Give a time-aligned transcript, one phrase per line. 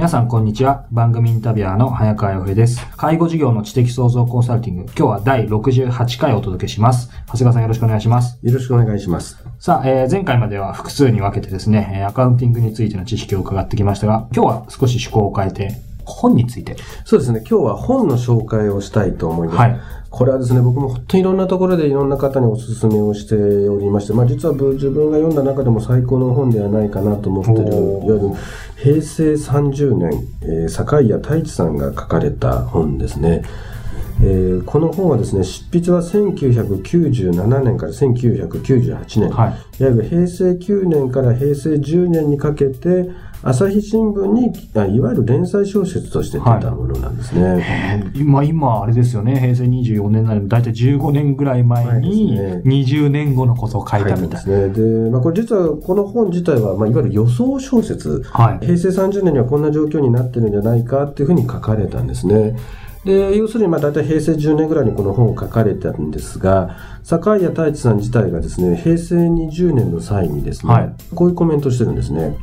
[0.00, 0.86] 皆さんこんにちは。
[0.90, 2.86] 番組インタビュアーの早川洋平です。
[2.96, 4.82] 介護事業の知的創造コンサルティング。
[4.84, 7.10] 今日は第68回お届けします。
[7.26, 8.38] 長谷川さんよろしくお願いします。
[8.42, 9.44] よろしくお願いします。
[9.58, 16.76] さあ、えー、前回までは複数に分けてですね、アカウンティングについての知識を伺ってきましたが、今日は少し趣向を変えて、本について。
[17.04, 17.40] そうですね。
[17.40, 19.58] 今日は本の紹介をしたいと思います。
[19.58, 19.80] はい。
[20.10, 28.34] これはですね、僕も本当にいろんなところでいろんな方にお勧めをしておりまして、まあ実は自分が読んだ中でも最高の本ではないかなと思っている、いわゆる
[28.76, 33.42] 平成30年、えー、坂井谷太一さんが書かれた本ですね。
[34.22, 43.08] えー、この本はですね、執筆は1997年から1998年、はい、いわゆる平成9年から平成10年にかけて、
[43.42, 44.52] 朝日新聞に
[44.94, 47.42] いわゆる連載小説として出たものなんですね。
[47.42, 54.28] はい、今、今、あれですよね、平成24年なので、大体15年ぐらい前に、20年後のことを書いたみたいな。
[54.28, 54.68] ですね。
[54.68, 62.56] で、まあ、これ実は、この本自体は、まあ、いわゆる予想小説、はい、平成30年にはこんな状況になってるんじゃないかっていうふうに書かれたんですね。
[63.04, 72.36] で、要するに、まあ、大体平成10年ぐらいにこの本を書かれたんですが、坂井谷太一さん自体がですね、平成20年の際にですね、はい、こういうコメントしてるんですね。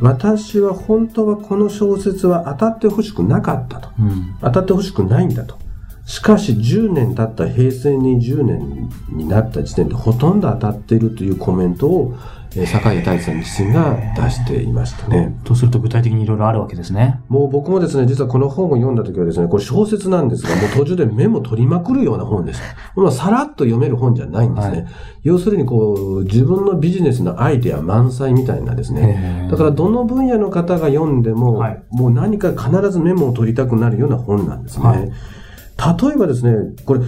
[0.00, 3.90] 私は本当はこの小説は当たってほしくなかったと。
[3.98, 5.58] うん、当たってほしくないんだと。
[6.06, 15.38] しかし10年経った平成20年になった時点でほとんど当たっているというコメントをえー、坂井太一さん自身が出していましたね。
[15.44, 17.20] とすると具体的にいろいろあるわけですね。
[17.28, 22.60] もう僕もですね、実はこの本を読んだ時はですね、これ小説なんですが、 もう途中でメモ取りまくるような本です。
[22.96, 24.76] まあ、さらっと読める本じゃないんですね。
[24.78, 24.86] はい、
[25.22, 29.46] 要するにこう、自分のビジネスのアイデア満載みたいなですね。
[29.48, 34.84] だからどの分野の方が読んでも、はい、もう何か必ずメモを取りたくなるような本なんですね。
[34.84, 37.00] はい、例えばですね、これ、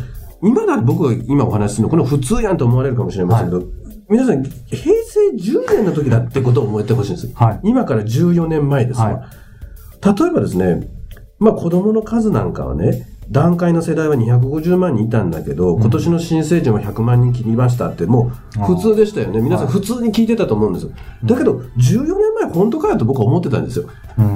[0.45, 3.63] 今だ僕が今お話しするの、この普通やんと思われるかもしれませんけど、
[4.13, 4.53] 皆さん、平
[5.05, 7.33] 成10年の時だってことを思ってほしいんです。
[7.35, 9.15] はい、今から14年前ですはい、
[10.05, 10.87] 例えばですね、
[11.39, 19.41] まあ子供の数なんかはね、段階の世代は250万人いたんだけど、今年の新成人は100万人切りましたって、もう普通でしたよね。
[19.41, 20.91] 皆さん普通に聞いてたと思うんです。
[21.25, 23.87] だけど、14年前本当かよと僕は思ってたんですよ。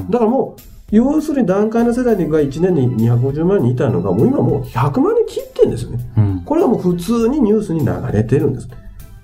[0.08, 0.60] だからもう、
[0.91, 6.43] 要するに段階の世代が1年に250万人いたのが、もう今もう100万人切ってんですよね。
[6.47, 8.69] これはもう普通にニュースに流れてるんです。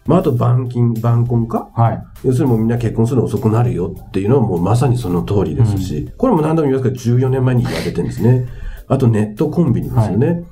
[0.06, 1.70] まあ、あと、板金、板婚か？
[1.74, 2.02] はい。
[2.24, 8.48] 要するにもうみんな結婚するの遅くなるよっていうのはもうまさにその通りですし、うん、これも何度も言いますけど、14年前に言われてるんですね。
[8.88, 10.26] あと、ネットコンビニですよね。
[10.26, 10.44] はい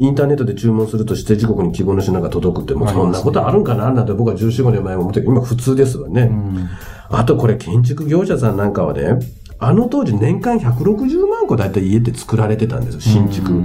[0.00, 6.22] インターネットで注文すると指定時刻に希望の品が届くって、もうそんなことあるんかななんて僕は14、5年前も思って今普通ですわね。
[6.22, 6.68] うん、
[7.10, 9.20] あとこれ建築業者さんなんかはね、
[9.60, 13.52] あの当時年間160万個だいたい家って作られてたんですよ、新築。
[13.52, 13.62] うん、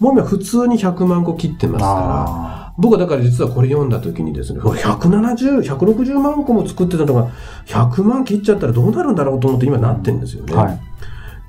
[0.00, 2.57] もう今普通に100万個切ってますから。
[2.78, 7.28] 僕はだから実はこれ読んだ時にですね、170、160万個も作ってたのが、
[7.66, 10.54] 100万切っちゃったらどうなるんだろうと思って今なってるんですよね。
[10.54, 10.80] はい。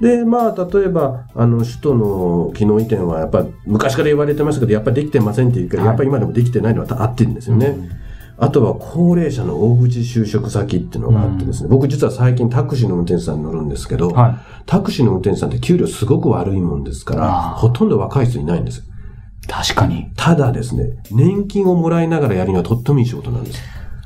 [0.01, 7.68] で、まあ、例えば、あの、首都の機能移転は、やっぱ、昔から言われてましたけど、やっぱりできてませんっていうか、はい、やっぱり今でもできてないのは合ってるんですよね。
[7.68, 7.89] うん
[8.41, 18.88] あとは高齢者の大口就職先っていうのがあってですね、うん、僕実は最近タクシーの運転手さんに乗るんですけど、はい、タクシーの運転手さんって給料すごく悪いもんですから、ほとんど若い人いないんです。
[19.49, 20.11] 確かに。
[20.15, 23.61] ただですね、年金をもらいながらやるにはとってもいい仕事なんです。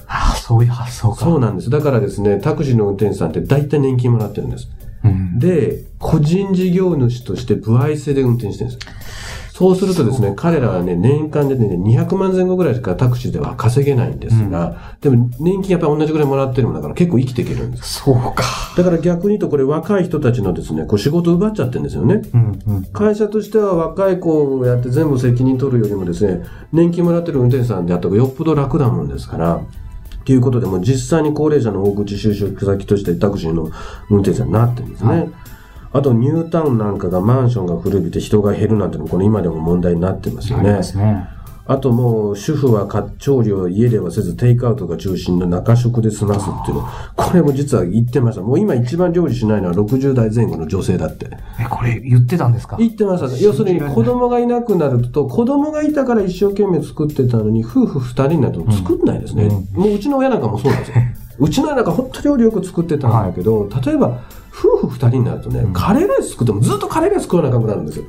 [0.08, 1.26] ああ、そういう発想か。
[1.26, 1.70] そうなんです。
[1.70, 4.70] だからですね、タクシーの運転手さんって大体年金もらってるんです。
[5.04, 8.88] うん、で、個人事業主として歩合制で運転してるんです。
[9.54, 18.02] そうするとですね、彼らはね、年間でね、200万前後ぐらいしかタクシーでは稼げないんですが、うん、でも年金やっぱり同じぐらいもらってるもんだから結構生きていけるんです。
[18.02, 18.44] そうか。
[18.76, 22.24] だから逆に言うとこれ若い人たちのですね、こう仕事奪っちゃってるんですよね。
[22.34, 29.62] うんうん、会社としては若い子をやって全部責任取るよりもですね、年金もらってる運転手さんであった方がよっぽど楽だもんですから、
[30.26, 33.70] ということで、も実際に高齢者の大口就職先としてタクシーの
[34.10, 35.10] 運転手さんになってるんですね。
[35.10, 35.32] はい
[35.94, 40.80] あとニュータウンなんかがマンションが古びて人が減るなんてのもこれ今でも問題になってますよね。
[40.96, 41.28] ね
[41.66, 46.90] あともう、主婦はか調理を家ではせず、テイクアウトが中心の中食で済ますっていうの。
[47.16, 48.42] これも実は言ってました。
[48.42, 51.30] もう今一番料理しないのは60代前後の女性だって。
[51.58, 52.76] え、これ言ってたんですか？
[52.78, 53.38] 言ってました。
[53.42, 59.46] 要するに子供がいなくなると、子供がいたから一生懸命作ってたのに、夫婦二人になると作んないですね。
[59.72, 60.96] もううちの親なんかもそうなんですよ。
[61.40, 64.20] うちの親なんか本当に料理よく作ってたんだけど、例えば、
[64.54, 68.06] 夫婦二人になるとね、カレーライス作ってもずっとカレーライス食わなあかんくなるんですよ。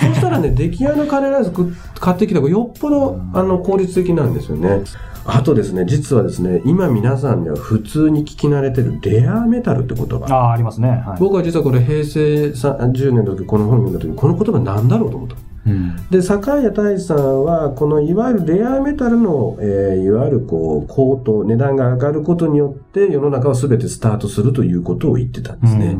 [0.00, 4.82] そしたらね、 出来合いのカレーライス食買ってきた方がよっぽど、あの、効率的なんですよね。
[5.28, 10.26] あとですね、実はですね、今皆さんでは普通に聞き慣れてるレアメタルって言葉。
[10.30, 10.88] ああ、ありますね。
[11.04, 11.20] はい。
[11.20, 15.36] 僕は実はこれ平成10年の時、この本読んだ時、この言葉何だろうと思った。
[15.66, 15.96] うん。
[16.10, 25.96] で、坂谷大さんは、このいわゆるレアメタルの、えーいわゆるこう、高騰、値段が上がることによって、世の中は全てスタートするということを言ってたんですね。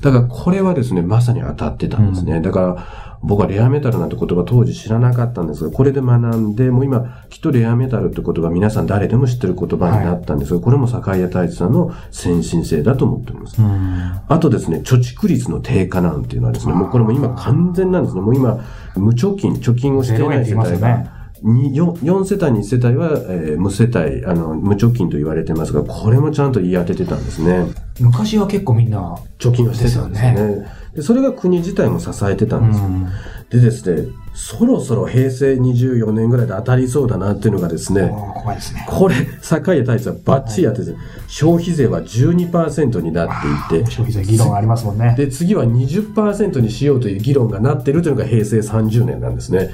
[0.00, 2.40] だからこれはですね、まさに当たってたんですね。
[2.40, 13.60] だから、僕はレアメタルなんて言葉当時知らなかったんですが、これで学んで、もう今、きっとレアメタルって言葉皆さん誰でも知ってる言葉になったんですが、これも坂谷大地さんの先進性だと思っております。
[13.60, 14.20] うん。
[14.28, 18.20] あとですね、貯蓄率の低下なんていうのはですね、もうこれも今完全なんですね。
[18.20, 18.60] もう今、
[18.94, 21.10] 無貯金、貯金をしていない世帯が、よね。
[21.42, 27.66] に 4, 4世帯に1世帯は、えー無世帯、あの、無貯金と言われてますが、これもちゃんと言い当ててたんですね。
[28.00, 30.66] 昔は結構みんな、貯金をしてたんですね。
[30.94, 32.88] でそれが国自体も支えてたんですよ。
[32.88, 33.06] ん。
[33.50, 38.84] でですね、そろそろ平成24年ぐらいで当たりそうだなっていうのがですね、怖いですね。
[38.88, 40.94] これ、坂井太一はバッチリやってて、
[41.28, 45.14] 消費税は12%になっていて、消費税議論ありますもんね。
[45.16, 49.70] で、次は20%にしようという議論がなっているというのが平成30年なんですね。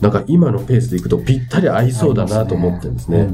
[0.00, 3.28] なんか今のペースでいくとぴったり合いそうだなと思ってるんですね。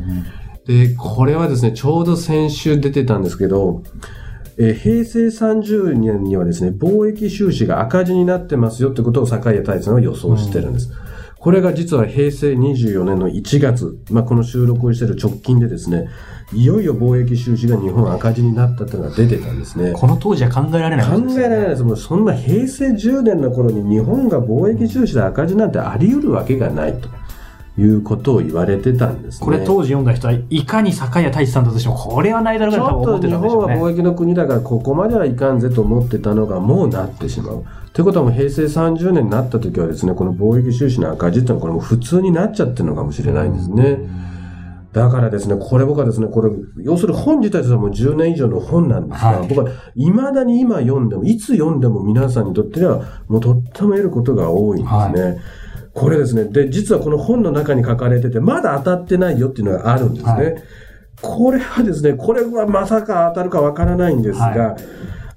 [0.66, 3.82] で、これはですね、ちょうど先週出てたんですけど、
[4.62, 10.92] えー平成30年にはですね、貿易収支が赤字になってますよってことを坂井太一さんは予想してるんです。
[11.38, 16.10] これが実は平成24年の1月、まあ、この収録をしている直近でですね、
[16.52, 19.92] いよいよ貿易収支が日本赤字になったというのが出てたんですね。
[19.94, 21.82] この当時は考えられないねえられないです。
[21.82, 27.08] もうそんな平成10年の頃に日本が貿易収支で赤字なんてあり得るわけがないと
[27.78, 29.44] いうことを言われてたんですね。
[29.44, 33.74] これ当時読んだ人はいかに坂谷太一さんだとしても、これはないだろうちな多分思っ日たんでしょうね。
[33.74, 37.64] 本は貿易の国だからここまではいかんぜと思ってたのがもうなってしまう。
[37.92, 43.98] ということはもう平成30年になった時はですね、この貿易収支の赤字っていうのはこれもう普通になっちゃってるのかもしれないんですね。
[44.92, 46.50] だからですね、これ僕はですね、これ、
[46.82, 55.40] 要するに本自体はもう10年以上の本なんですが、はい僕は未だに今読んでも、いつ読んでも皆さんにとっては、もうとっても得ることが多いんですね。
[55.92, 60.32] これですね、で、実はこの本の中に書かれてて、まだ当たってないよっていうのがあるんですね。
[60.32, 60.62] はい。
[61.20, 64.76] これはですね、これはまさか当たるかわからないんですが、は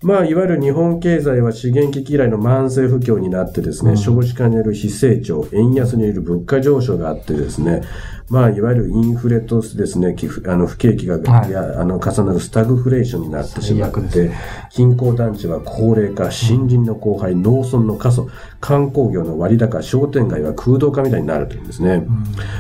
[0.04, 7.82] まあ、いわゆる日本経済は資源危機以来の慢性不況になってですね、少子化による非成長、円安による物価上昇があってですね、
[8.30, 11.56] まあ、いわゆるインフレとですね、きあの不景気が、はい。
[11.56, 14.32] あの重なるスタグフレーションになってしまって、
[14.72, 18.28] 貧困団地は高齢化、森林の荒廃、農村の過疎、
[18.60, 22.06] 観光業の割高、商店街は空洞化みたいになるというんですね。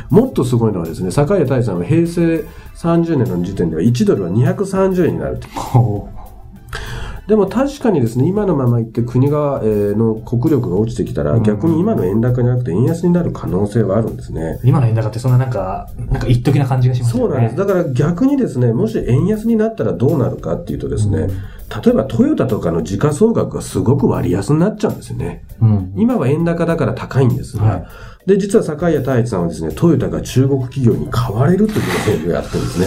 [0.10, 2.45] もっとすごいのはですね、坂井太さんは平成
[2.75, 6.22] 30年の時点では1ドルは230円になると。
[7.25, 14.59] ほでも確かにですね、今のままいって国が、えーの国力が落ちてきたら、逆に今の円高じゃなくて円安になる可能性はあるんですね。
[14.63, 17.35] う今の円高ってそんななんか、なんか一時な感じがしますよね。
[17.35, 17.55] そうなんです。
[17.55, 21.27] だから逆にですね、もし円安になったらどうなるかっていうとですね、
[21.83, 25.45] 例えばトヨタとかの時価総額がすごく割安になっちゃうんですよね。
[25.61, 25.94] うん。
[25.95, 27.85] 今は円高だから高いんですが、はい
[28.25, 31.81] で、実は坂井太一さんはですね、トヨタが中国企業に買われるという
[32.21, 32.85] ことをやってるんですね。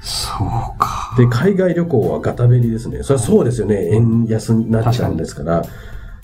[0.00, 1.03] そうか。
[1.16, 3.02] で、海外旅行はガタベリですね。
[3.02, 3.90] それはそうですよね。
[3.92, 5.64] 円安になっちゃうんですから。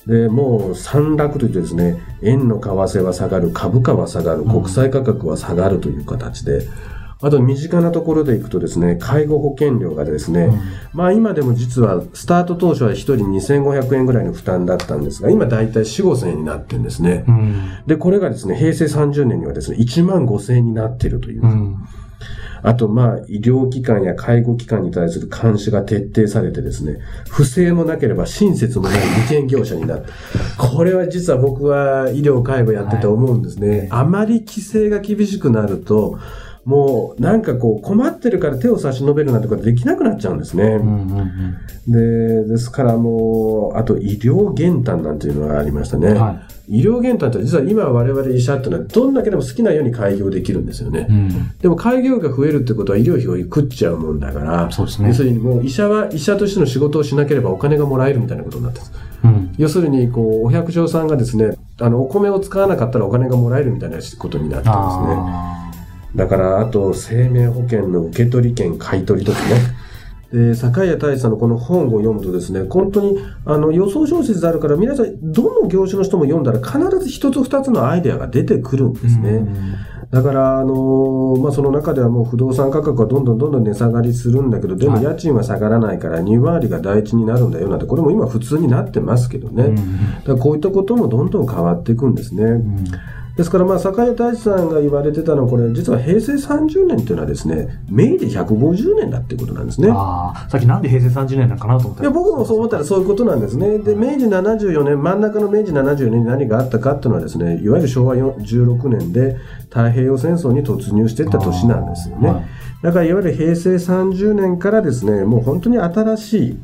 [0.07, 6.67] で、もう散落といってですね、円の為替は下がる、株価は下がる、国際価格は下がるという形で、
[7.23, 10.51] あと身近なところでいくとですね、介護保険料がですね、
[10.95, 17.25] まあ今でも実はスタート当初は1人2500円ぐらいの負担だったんですが、今だいたい4、5000円になってるんですね。
[17.29, 17.63] うん。
[17.87, 21.43] で、これがですね、平成30年にはですね、1万5000円になっているという。
[21.43, 21.77] うん。
[22.63, 26.99] あと、まあ、医療機関や介護機関に対する監視が徹底されてですね、
[27.29, 30.09] 不正もなければ親切もない利権業者になった、
[30.57, 33.89] これは実は僕は医療介護やってて思うんですね。
[33.91, 36.19] あまり規制が厳しくなると、
[36.65, 40.65] もうなんかこう困ってるから手を差し伸べるなんてことできなくなっちゃうんですね。
[40.65, 42.45] うんうんうん。
[42.45, 46.13] で、ですからもう、あと医療減反なんていうのがありましたね。
[46.13, 51.07] は医療減反って実は今我々医者っていうのはどんだけでも好きなように開業できるんですよね。
[51.09, 51.59] うん。
[51.59, 58.87] でも開業医が増えるってことは医療費を食っちゃうもんだから、そうですね要するにもう医者は医者としての仕事をしなければお金がもらえるみたいなことになってる
[59.25, 59.55] うん。
[59.59, 65.70] 要するに、こう、お百姓さんがですね、あの、お米を使わなかったらお金がもらえるみたいなことになってますね。
[66.15, 69.81] あだから、あと、生命保険の受取券買い取りとかね。
[70.33, 79.81] で、坂谷太一さんのこの本を読むとですね、本当に、あの、予想小説であるから、皆さん、どの業種の人も読んだら必ず一つ二つのアイデアが出てくるんですーね。
[80.11, 89.65] だから、あのーまあ、その中ではもう不動産価格はどんどんどんどん値下がりするんだけど、でもはい家賃は下がらないから2割が第一になるんだよなんて、これも今普通になってますけどね。
[89.65, 92.43] うんだからこういったこともどんどん変わっていくんですね。
[92.45, 92.85] うん
[93.37, 99.89] ですから、まあ、坂井太一さんが言われてたのは、これ、実は平成30年っていうのはですね、明治150年だっていうことなんですね。
[99.91, 103.79] ああ、さっきなんで平成30年なのかなと思ったいや僕もそう思ったらそういうことなんですね。
[103.79, 109.37] で、明治74年、真ん中の明治74年に何があったかっていうのはですね、いわゆる昭和16年で
[109.69, 112.29] 太平洋戦争に突入していった年なんですよね。
[112.29, 112.45] はい
[112.83, 116.59] だからいわゆる平成30年からですね、もう本当に新しい、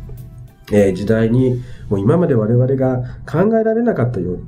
[0.73, 4.43] えー時代に、もう今まで我々が考えられなかったように、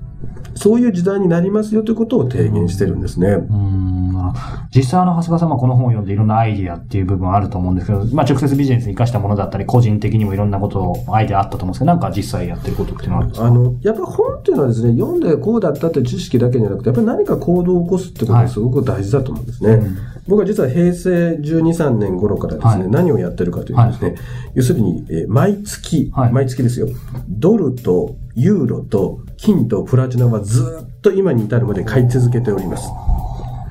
[0.54, 3.28] そういう時代になりますよということを提言してるんですね。
[3.28, 4.32] うん。
[4.74, 13.46] 実際あの、長谷川さんはこの本を読んでいろんなアイディアっていう部分あると思うんですけど、まあ直接ビジネスに生かしたものだったり、個人的にもいろんなことを、アイディアあったと思うんですけど、なんか実際やってることっていうのはあるんですか？
[13.46, 19.74] あの、やっぱ本っていうのはですね、読んでこうだったっていう知識だけじゃなくて、やっぱり何か行動を起こすってことがすごく大事だと思うんですね。
[19.74, 19.96] うん。
[20.26, 22.90] 僕は実は平成12、3年頃からですね、はい。
[22.90, 24.14] 何をやってるかというとですね、
[24.54, 26.32] 要するに、えー毎月、はい。
[26.32, 26.88] 毎月ですよ、
[27.28, 32.88] ドルとユーロと金とプラチナはずっと今に至るまで買い続けております。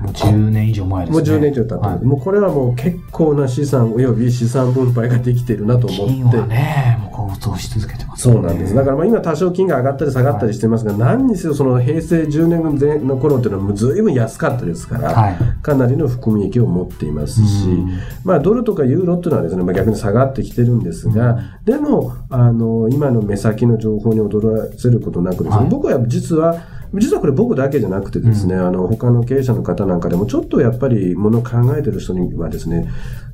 [0.07, 1.29] もう10年以上前ですもうね。
[1.29, 6.47] 10年以上経ってはいもうこれはもう結構な資産及び資産分配ができているなと思って金は。
[6.47, 8.75] ね、もう高騰し続けてます、そうなんです。
[8.75, 15.37] だからまあ今多少金が上がったり下がったりしてますが、何にせよその平成10年前の頃っていうのはもうずいぶん安かったですから、はい。
[15.61, 32.89] かなりの含み益を持っていますしうん、まあドルとかユーロっていうのはですね、まあ逆に下がってきてるんですが、でも、あの、今の目先の情報に驚らせることなくですね、はい僕は実は、実はこれ僕だけじゃなくてですね、あの、他の経営者の方なんかでもちょっとやっぱりものを考えてる人にはですね、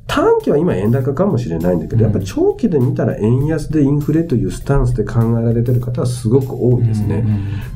[0.06, 7.24] 短期は今円高かもしれないんだけど、やっぱり長期で見たら円安でインフレというスタンスで考えられてる方はすごく多いですね。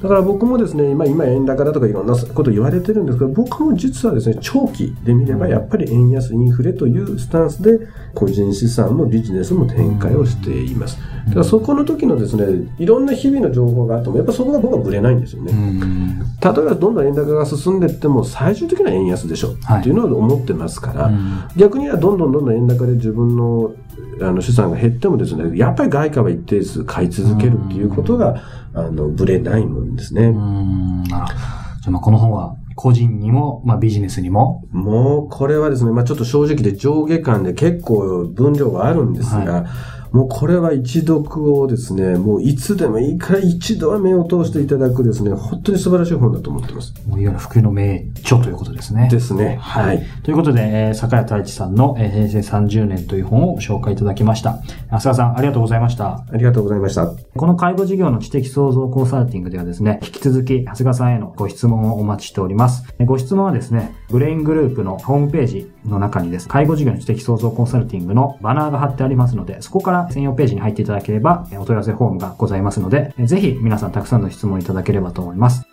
[0.02, 7.78] だから僕もですね、今、今円高だとかいろんなこと言われてるんですけど、僕も実はですね、長期で見ればやっぱり円安、インフレというスタンスで、
[8.14, 10.98] 個人資産もビジネスも展開をしています。
[11.28, 15.52] だからそこの時のですね、いろんな日々の情報があっても、やっぱそこが僕はぶれないんですよね。
[15.52, 15.98] うん
[16.40, 23.74] 例えばどんどん円高が進んでいっても、最終的には円安でしょはいっていうのを思ってますから、うん逆にはどんどんどんどん円高で自分の
[24.20, 28.42] あの資産が減ってもですね、やっぱり外貨は一定数買い続けるっていうことが、
[28.74, 30.26] あの、ぶれないもんですね。
[30.26, 31.34] うんなるほど。
[31.34, 39.66] じゃあまあこの本は個人にも、まあビジネスにも、もう、これはですね、まあちょっと正直で上下間で結構分量はあるんですが、
[40.12, 46.92] もうこれは一読をですね、もういつでもいいから一度は目を通していただくですね、本当に素晴らしい本だと思ってます。
[47.06, 49.08] いわゆる福の名著ということですね。
[49.10, 49.56] ですね。
[49.60, 50.04] はい。
[50.22, 54.60] ということで、えー、坂谷太一さんの、えー平成30年という本を紹介いただきました。
[54.90, 56.24] 浅川さん、ありがとうございました。
[56.30, 57.06] ありがとうございました。
[57.36, 62.84] この介護事業の知的創造コンサルティングではですね、引き続き、長谷川さんへのご質問をお待ちしております。
[62.98, 75.64] えご質問はですね、ブレイングループのホームページの中にです、介護事業の知的創造コンサルティングのバナーが貼ってありますので、そこから専用ページに入っていただければ、お問い合わせフォームがございますので、ぜひ皆さんたくさんの質問いただければと思います。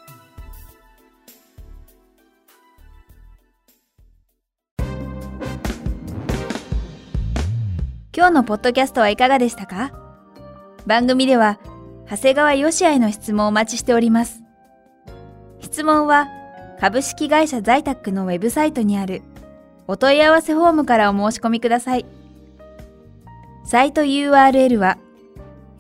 [8.18, 9.92] 今日のポッドキャストはいかがでしたか？
[10.86, 11.60] 番組では、
[12.10, 14.42] 長谷川よしあへの質問をお待ちしております。
[15.60, 16.28] 質問は、
[16.80, 19.22] 株式会社在宅のウェブサイトにある
[19.88, 22.06] お問い合わせフォームからお申し込みください。
[23.66, 25.00] サイト URL は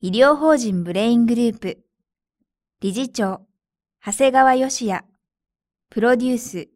[0.00, 1.78] 医療法人ブレイングループ、
[2.80, 3.46] 理事長、
[4.04, 5.04] 長谷川義也、
[5.88, 6.68] プロデュース、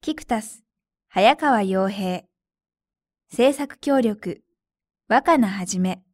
[0.00, 0.62] キクタス、
[1.08, 2.22] 早川洋平、
[3.32, 4.42] 制作協力、
[5.08, 6.04] 若菜はじめ、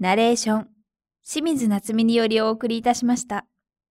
[0.00, 0.68] ナレーション、
[1.28, 3.46] 清水夏美によりお送りいたしました。